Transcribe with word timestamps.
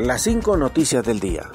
Las 0.00 0.22
cinco 0.22 0.56
noticias 0.56 1.04
del 1.04 1.20
día. 1.20 1.50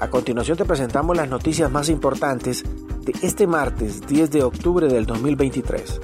A 0.00 0.08
continuación 0.08 0.56
te 0.56 0.64
presentamos 0.64 1.14
las 1.14 1.28
noticias 1.28 1.70
más 1.70 1.90
importantes 1.90 2.64
de 3.02 3.12
este 3.20 3.46
martes 3.46 4.06
10 4.06 4.30
de 4.30 4.42
octubre 4.42 4.88
del 4.88 5.04
2023. 5.04 6.00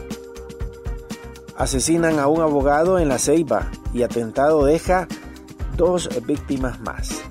Asesinan 1.57 2.19
a 2.19 2.27
un 2.27 2.43
abogado 2.43 2.99
en 2.99 3.09
la 3.09 3.19
Ceiba 3.19 3.71
y 3.95 4.03
atentado 4.03 4.67
deja 4.67 5.09
dos 5.79 6.11
víctimas 6.27 6.81
más. 6.83 7.23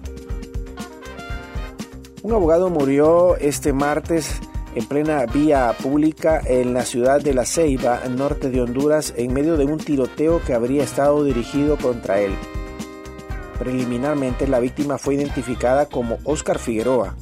Un 2.23 2.33
abogado 2.33 2.71
murió 2.71 3.35
este 3.35 3.71
martes 3.71 4.39
en 4.73 4.87
plena 4.87 5.27
vía 5.27 5.75
pública 5.79 6.41
en 6.43 6.73
la 6.73 6.85
ciudad 6.85 7.21
de 7.21 7.35
La 7.35 7.45
Ceiba, 7.45 8.01
norte 8.09 8.49
de 8.49 8.61
Honduras, 8.61 9.13
en 9.15 9.31
medio 9.31 9.57
de 9.57 9.65
un 9.65 9.77
tiroteo 9.77 10.41
que 10.41 10.55
habría 10.55 10.83
estado 10.83 11.23
dirigido 11.23 11.77
contra 11.77 12.19
él. 12.19 12.35
Preliminarmente 13.61 14.47
la 14.47 14.59
víctima 14.59 14.97
fue 14.97 15.13
identificada 15.13 15.85
como 15.85 16.17
Oscar 16.23 16.57
Figueroa. 16.57 17.15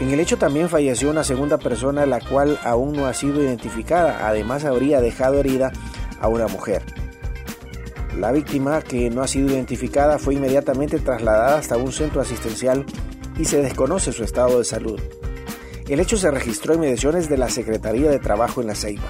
En 0.00 0.10
el 0.10 0.18
hecho 0.18 0.38
también 0.38 0.68
falleció 0.68 1.08
una 1.08 1.22
segunda 1.22 1.56
persona 1.56 2.04
la 2.04 2.18
cual 2.18 2.58
aún 2.64 2.94
no 2.94 3.06
ha 3.06 3.14
sido 3.14 3.40
identificada, 3.40 4.26
además 4.26 4.64
habría 4.64 5.00
dejado 5.00 5.38
herida 5.38 5.70
a 6.20 6.26
una 6.26 6.48
mujer. 6.48 6.82
La 8.18 8.32
víctima, 8.32 8.82
que 8.82 9.08
no 9.08 9.22
ha 9.22 9.28
sido 9.28 9.50
identificada, 9.50 10.18
fue 10.18 10.34
inmediatamente 10.34 10.98
trasladada 10.98 11.58
hasta 11.58 11.76
un 11.76 11.92
centro 11.92 12.20
asistencial 12.20 12.84
y 13.38 13.44
se 13.44 13.62
desconoce 13.62 14.10
su 14.10 14.24
estado 14.24 14.58
de 14.58 14.64
salud. 14.64 15.00
El 15.88 16.00
hecho 16.00 16.16
se 16.16 16.32
registró 16.32 16.74
en 16.74 16.80
mediaciones 16.80 17.28
de 17.28 17.38
la 17.38 17.50
Secretaría 17.50 18.10
de 18.10 18.18
Trabajo 18.18 18.62
en 18.62 18.66
La 18.66 18.74
Ceiba. 18.74 19.06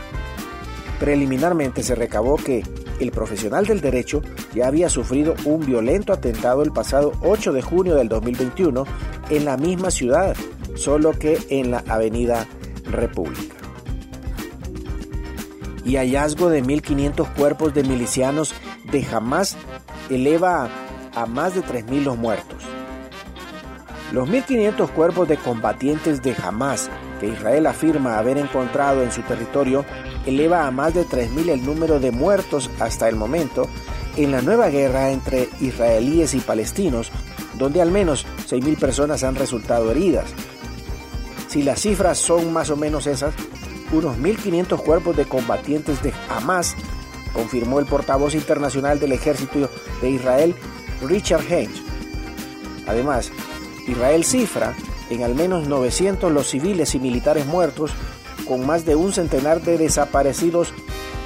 Preliminarmente 0.98 1.82
se 1.82 1.94
recabó 1.94 2.36
que 2.36 2.62
el 3.00 3.10
profesional 3.10 3.66
del 3.66 3.80
derecho 3.80 4.22
ya 4.54 4.68
había 4.68 4.88
sufrido 4.88 5.34
un 5.44 5.64
violento 5.64 6.12
atentado 6.12 6.62
el 6.62 6.72
pasado 6.72 7.12
8 7.22 7.52
de 7.52 7.62
junio 7.62 7.94
del 7.96 8.08
2021 8.08 8.84
en 9.30 9.44
la 9.44 9.56
misma 9.56 9.90
ciudad, 9.90 10.36
solo 10.74 11.12
que 11.18 11.38
en 11.48 11.70
la 11.70 11.82
Avenida 11.88 12.46
República. 12.84 13.56
Y 15.84 15.96
hallazgo 15.96 16.50
de 16.50 16.62
1.500 16.62 17.34
cuerpos 17.34 17.74
de 17.74 17.82
milicianos 17.82 18.54
de 18.92 19.04
Hamas 19.10 19.56
eleva 20.10 20.68
a 21.14 21.26
más 21.26 21.54
de 21.54 21.62
3.000 21.62 22.04
los 22.04 22.18
muertos. 22.18 22.62
Los 24.12 24.28
1.500 24.28 24.90
cuerpos 24.90 25.28
de 25.28 25.36
combatientes 25.36 26.22
de 26.22 26.34
Hamas 26.42 26.90
que 27.20 27.28
Israel 27.28 27.66
afirma 27.66 28.18
haber 28.18 28.38
encontrado 28.38 29.02
en 29.02 29.12
su 29.12 29.22
territorio 29.22 29.84
eleva 30.26 30.66
a 30.66 30.70
más 30.70 30.94
de 30.94 31.04
3.000 31.04 31.50
el 31.50 31.64
número 31.64 32.00
de 32.00 32.10
muertos 32.10 32.70
hasta 32.80 33.08
el 33.08 33.16
momento 33.16 33.68
en 34.16 34.32
la 34.32 34.42
nueva 34.42 34.68
guerra 34.68 35.10
entre 35.10 35.48
israelíes 35.60 36.34
y 36.34 36.40
palestinos, 36.40 37.12
donde 37.54 37.80
al 37.80 37.90
menos 37.90 38.26
6.000 38.48 38.78
personas 38.78 39.22
han 39.22 39.36
resultado 39.36 39.90
heridas. 39.90 40.30
Si 41.48 41.62
las 41.62 41.80
cifras 41.80 42.18
son 42.18 42.52
más 42.52 42.70
o 42.70 42.76
menos 42.76 43.06
esas, 43.06 43.34
unos 43.92 44.16
1.500 44.18 44.82
cuerpos 44.82 45.16
de 45.16 45.26
combatientes 45.26 46.02
de 46.02 46.12
Hamas, 46.28 46.76
confirmó 47.32 47.78
el 47.78 47.86
portavoz 47.86 48.34
internacional 48.34 48.98
del 48.98 49.12
ejército 49.12 49.68
de 50.00 50.10
Israel, 50.10 50.54
Richard 51.02 51.44
Henge. 51.50 51.82
Además, 52.86 53.30
Israel 53.86 54.24
cifra 54.24 54.74
en 55.10 55.24
al 55.24 55.34
menos 55.34 55.68
900 55.68 56.32
los 56.32 56.48
civiles 56.48 56.94
y 56.94 57.00
militares 57.00 57.44
muertos, 57.46 57.90
con 58.48 58.64
más 58.64 58.86
de 58.86 58.96
un 58.96 59.12
centenar 59.12 59.60
de 59.60 59.76
desaparecidos 59.76 60.72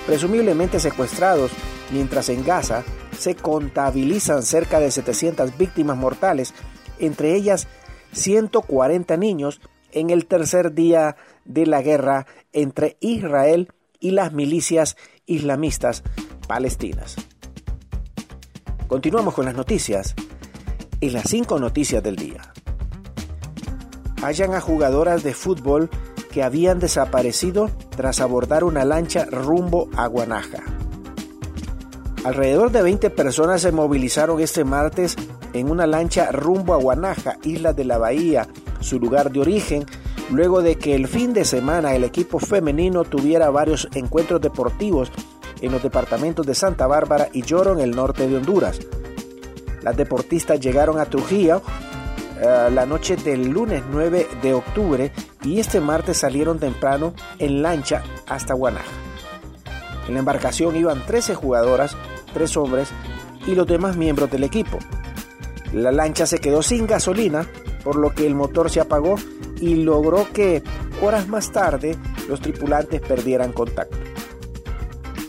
presumiblemente 0.06 0.80
secuestrados, 0.80 1.52
mientras 1.92 2.28
en 2.30 2.44
Gaza 2.44 2.82
se 3.16 3.34
contabilizan 3.36 4.42
cerca 4.42 4.80
de 4.80 4.90
700 4.90 5.56
víctimas 5.56 5.96
mortales, 5.96 6.54
entre 6.98 7.34
ellas 7.34 7.68
140 8.12 9.16
niños 9.16 9.60
en 9.92 10.10
el 10.10 10.26
tercer 10.26 10.74
día 10.74 11.16
de 11.44 11.66
la 11.66 11.82
guerra 11.82 12.26
entre 12.52 12.96
Israel 13.00 13.72
y 14.00 14.10
las 14.10 14.32
milicias 14.32 14.96
islamistas 15.26 16.02
palestinas. 16.48 17.16
Continuamos 18.88 19.34
con 19.34 19.44
las 19.46 19.54
noticias 19.54 20.14
y 21.00 21.10
las 21.10 21.28
cinco 21.28 21.58
noticias 21.58 22.02
del 22.02 22.16
día 22.16 22.53
hallan 24.24 24.54
a 24.54 24.60
jugadoras 24.60 25.22
de 25.22 25.34
fútbol 25.34 25.90
que 26.32 26.42
habían 26.42 26.78
desaparecido 26.78 27.70
tras 27.94 28.20
abordar 28.20 28.64
una 28.64 28.84
lancha 28.84 29.26
rumbo 29.26 29.88
a 29.96 30.06
Guanaja. 30.06 30.62
Alrededor 32.24 32.72
de 32.72 32.82
20 32.82 33.10
personas 33.10 33.60
se 33.60 33.70
movilizaron 33.70 34.40
este 34.40 34.64
martes 34.64 35.14
en 35.52 35.70
una 35.70 35.86
lancha 35.86 36.32
rumbo 36.32 36.72
a 36.72 36.78
Guanaja, 36.78 37.36
isla 37.42 37.74
de 37.74 37.84
la 37.84 37.98
Bahía, 37.98 38.48
su 38.80 38.98
lugar 38.98 39.30
de 39.30 39.40
origen, 39.40 39.84
luego 40.30 40.62
de 40.62 40.76
que 40.76 40.94
el 40.94 41.06
fin 41.06 41.34
de 41.34 41.44
semana 41.44 41.94
el 41.94 42.02
equipo 42.02 42.38
femenino 42.38 43.04
tuviera 43.04 43.50
varios 43.50 43.88
encuentros 43.94 44.40
deportivos 44.40 45.12
en 45.60 45.70
los 45.70 45.82
departamentos 45.82 46.46
de 46.46 46.54
Santa 46.54 46.86
Bárbara 46.86 47.28
y 47.32 47.42
Lloro 47.42 47.72
en 47.72 47.80
el 47.80 47.90
norte 47.90 48.26
de 48.26 48.38
Honduras. 48.38 48.80
Las 49.82 49.96
deportistas 49.98 50.60
llegaron 50.60 50.98
a 50.98 51.04
Trujillo 51.04 51.60
eh, 52.44 52.70
la 52.70 52.84
noche 52.84 53.16
del 53.16 53.48
lunes 53.48 53.82
9 53.90 54.28
de 54.42 54.52
octubre 54.52 55.10
y 55.42 55.60
este 55.60 55.80
martes 55.80 56.18
salieron 56.18 56.58
temprano 56.58 57.14
en 57.38 57.62
lancha 57.62 58.02
hasta 58.26 58.52
Guanaja. 58.52 58.92
En 60.06 60.14
la 60.14 60.20
embarcación 60.20 60.76
iban 60.76 61.06
13 61.06 61.34
jugadoras, 61.34 61.96
3 62.34 62.56
hombres 62.58 62.88
y 63.46 63.54
los 63.54 63.66
demás 63.66 63.96
miembros 63.96 64.30
del 64.30 64.44
equipo. 64.44 64.78
La 65.72 65.90
lancha 65.90 66.26
se 66.26 66.38
quedó 66.38 66.62
sin 66.62 66.86
gasolina, 66.86 67.46
por 67.82 67.96
lo 67.96 68.10
que 68.10 68.26
el 68.26 68.34
motor 68.34 68.70
se 68.70 68.80
apagó 68.80 69.16
y 69.60 69.76
logró 69.76 70.30
que 70.32 70.62
horas 71.02 71.26
más 71.28 71.50
tarde 71.50 71.96
los 72.28 72.42
tripulantes 72.42 73.00
perdieran 73.00 73.52
contacto. 73.52 73.96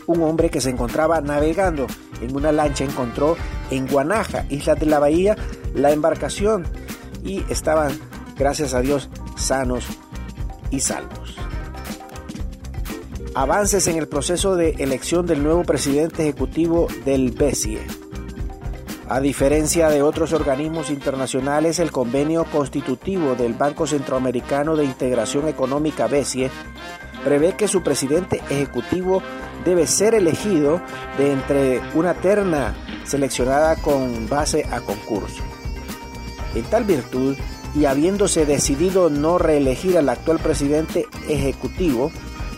Un 0.06 0.22
hombre 0.22 0.50
que 0.50 0.60
se 0.60 0.68
encontraba 0.68 1.22
navegando 1.22 1.86
en 2.20 2.36
una 2.36 2.52
lancha 2.52 2.84
encontró 2.84 3.36
en 3.70 3.86
Guanaja, 3.86 4.44
isla 4.50 4.74
de 4.74 4.86
la 4.86 4.98
Bahía, 4.98 5.34
la 5.74 5.92
embarcación 5.92 6.66
y 7.26 7.44
estaban, 7.50 7.98
gracias 8.38 8.72
a 8.72 8.80
Dios, 8.80 9.10
sanos 9.36 9.84
y 10.70 10.80
salvos. 10.80 11.36
Avances 13.34 13.86
en 13.88 13.98
el 13.98 14.08
proceso 14.08 14.56
de 14.56 14.70
elección 14.78 15.26
del 15.26 15.42
nuevo 15.42 15.64
presidente 15.64 16.22
ejecutivo 16.22 16.86
del 17.04 17.32
BESIE. 17.32 17.80
A 19.08 19.20
diferencia 19.20 19.88
de 19.88 20.02
otros 20.02 20.32
organismos 20.32 20.90
internacionales, 20.90 21.78
el 21.78 21.92
convenio 21.92 22.44
constitutivo 22.44 23.34
del 23.34 23.54
Banco 23.54 23.86
Centroamericano 23.86 24.74
de 24.74 24.84
Integración 24.84 25.48
Económica 25.48 26.06
BESIE 26.06 26.50
prevé 27.24 27.56
que 27.56 27.68
su 27.68 27.82
presidente 27.82 28.40
ejecutivo 28.50 29.22
debe 29.64 29.86
ser 29.86 30.14
elegido 30.14 30.80
de 31.18 31.32
entre 31.32 31.80
una 31.94 32.14
terna 32.14 32.74
seleccionada 33.04 33.76
con 33.76 34.28
base 34.28 34.64
a 34.70 34.80
concurso. 34.80 35.42
En 36.56 36.64
tal 36.64 36.84
virtud, 36.84 37.36
y 37.74 37.84
habiéndose 37.84 38.46
decidido 38.46 39.10
no 39.10 39.36
reelegir 39.36 39.98
al 39.98 40.08
actual 40.08 40.38
presidente 40.38 41.06
ejecutivo, 41.28 42.10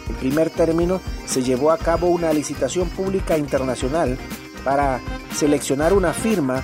en 0.08 0.14
primer 0.14 0.50
término 0.50 1.00
se 1.26 1.42
llevó 1.42 1.72
a 1.72 1.78
cabo 1.78 2.06
una 2.06 2.32
licitación 2.32 2.88
pública 2.88 3.36
internacional 3.36 4.16
para 4.64 5.00
seleccionar 5.34 5.92
una 5.92 6.12
firma 6.12 6.62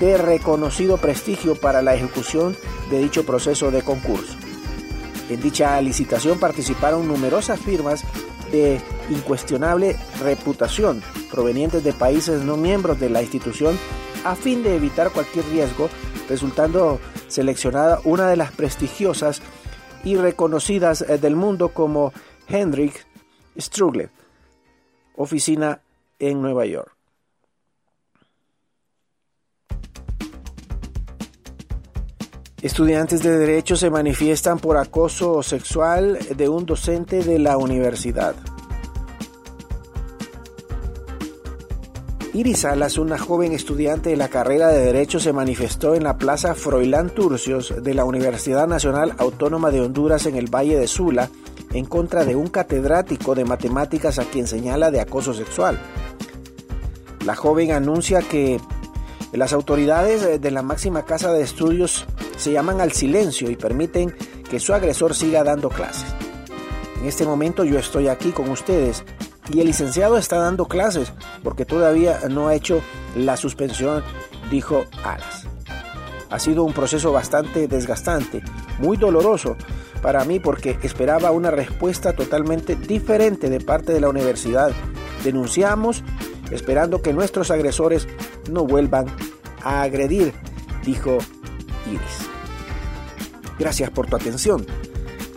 de 0.00 0.16
reconocido 0.16 0.96
prestigio 0.96 1.54
para 1.54 1.82
la 1.82 1.94
ejecución 1.94 2.56
de 2.90 2.98
dicho 2.98 3.24
proceso 3.24 3.70
de 3.70 3.82
concurso. 3.82 4.34
En 5.28 5.40
dicha 5.40 5.80
licitación 5.80 6.40
participaron 6.40 7.06
numerosas 7.06 7.60
firmas 7.60 8.02
de 8.50 8.80
incuestionable 9.08 9.96
reputación 10.20 11.00
provenientes 11.30 11.84
de 11.84 11.92
países 11.92 12.42
no 12.42 12.56
miembros 12.56 12.98
de 12.98 13.08
la 13.08 13.22
institución 13.22 13.78
a 14.24 14.34
fin 14.34 14.62
de 14.62 14.76
evitar 14.76 15.10
cualquier 15.10 15.44
riesgo 15.46 15.88
resultando 16.32 16.98
seleccionada 17.28 18.00
una 18.04 18.26
de 18.26 18.36
las 18.36 18.52
prestigiosas 18.52 19.42
y 20.02 20.16
reconocidas 20.16 21.02
eh, 21.02 21.18
del 21.18 21.36
mundo 21.36 21.68
como 21.68 22.10
Hendrik 22.48 23.06
Strugle, 23.58 24.08
oficina 25.14 25.82
en 26.18 26.40
Nueva 26.40 26.64
York. 26.64 26.96
Estudiantes 32.62 33.22
de 33.22 33.36
Derecho 33.36 33.76
se 33.76 33.90
manifiestan 33.90 34.58
por 34.58 34.78
acoso 34.78 35.42
sexual 35.42 36.18
de 36.34 36.48
un 36.48 36.64
docente 36.64 37.22
de 37.22 37.38
la 37.40 37.58
universidad. 37.58 38.34
Iris 42.34 42.60
Salas, 42.60 42.96
una 42.96 43.18
joven 43.18 43.52
estudiante 43.52 44.08
de 44.08 44.16
la 44.16 44.28
carrera 44.28 44.68
de 44.68 44.86
Derecho, 44.86 45.20
se 45.20 45.34
manifestó 45.34 45.94
en 45.94 46.04
la 46.04 46.16
Plaza 46.16 46.54
Froilán 46.54 47.10
Turcios 47.10 47.74
de 47.82 47.92
la 47.92 48.06
Universidad 48.06 48.66
Nacional 48.66 49.14
Autónoma 49.18 49.70
de 49.70 49.82
Honduras 49.82 50.24
en 50.24 50.36
el 50.36 50.46
Valle 50.46 50.78
de 50.78 50.88
Sula 50.88 51.28
en 51.74 51.84
contra 51.84 52.24
de 52.24 52.34
un 52.34 52.46
catedrático 52.46 53.34
de 53.34 53.44
matemáticas 53.44 54.18
a 54.18 54.24
quien 54.24 54.46
señala 54.46 54.90
de 54.90 55.02
acoso 55.02 55.34
sexual. 55.34 55.78
La 57.26 57.36
joven 57.36 57.70
anuncia 57.70 58.22
que 58.22 58.58
las 59.34 59.52
autoridades 59.52 60.40
de 60.40 60.50
la 60.50 60.62
máxima 60.62 61.04
casa 61.04 61.34
de 61.34 61.42
estudios 61.42 62.06
se 62.38 62.50
llaman 62.50 62.80
al 62.80 62.92
silencio 62.92 63.50
y 63.50 63.56
permiten 63.56 64.14
que 64.48 64.58
su 64.58 64.72
agresor 64.72 65.14
siga 65.14 65.44
dando 65.44 65.68
clases. 65.68 66.06
En 66.98 67.06
este 67.06 67.26
momento 67.26 67.64
yo 67.64 67.78
estoy 67.78 68.08
aquí 68.08 68.30
con 68.30 68.48
ustedes 68.48 69.04
y 69.52 69.60
el 69.60 69.66
licenciado 69.66 70.16
está 70.16 70.38
dando 70.38 70.66
clases 70.66 71.12
porque 71.42 71.64
todavía 71.64 72.20
no 72.28 72.48
ha 72.48 72.54
hecho 72.54 72.82
la 73.16 73.36
suspensión, 73.36 74.02
dijo 74.50 74.84
Alas. 75.04 75.46
Ha 76.30 76.38
sido 76.38 76.64
un 76.64 76.72
proceso 76.72 77.12
bastante 77.12 77.68
desgastante, 77.68 78.42
muy 78.78 78.96
doloroso 78.96 79.56
para 80.02 80.24
mí 80.24 80.40
porque 80.40 80.78
esperaba 80.82 81.30
una 81.30 81.50
respuesta 81.50 82.12
totalmente 82.12 82.74
diferente 82.74 83.48
de 83.48 83.60
parte 83.60 83.92
de 83.92 84.00
la 84.00 84.08
universidad. 84.08 84.72
Denunciamos 85.24 86.02
esperando 86.50 87.00
que 87.02 87.12
nuestros 87.12 87.50
agresores 87.50 88.08
no 88.50 88.66
vuelvan 88.66 89.06
a 89.62 89.82
agredir, 89.82 90.32
dijo 90.84 91.18
Iris. 91.86 92.28
Gracias 93.58 93.90
por 93.90 94.06
tu 94.06 94.16
atención. 94.16 94.66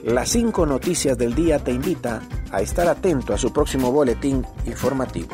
Las 0.03 0.29
cinco 0.29 0.65
noticias 0.65 1.17
del 1.17 1.35
día 1.35 1.59
te 1.59 1.71
invita 1.71 2.21
a 2.51 2.61
estar 2.61 2.87
atento 2.87 3.33
a 3.33 3.37
su 3.37 3.51
próximo 3.51 3.91
boletín 3.91 4.45
informativo. 4.65 5.29